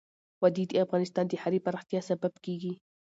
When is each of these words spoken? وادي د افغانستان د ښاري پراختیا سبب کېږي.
وادي 0.41 0.63
د 0.67 0.71
افغانستان 0.85 1.25
د 1.27 1.33
ښاري 1.41 1.59
پراختیا 1.65 1.99
سبب 2.09 2.33
کېږي. 2.45 2.73